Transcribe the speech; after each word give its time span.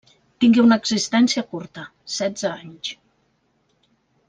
Tingué 0.43 0.61
una 0.67 0.77
existència 0.81 1.43
curta: 1.51 1.85
setze 2.15 2.51
anys. 2.55 2.93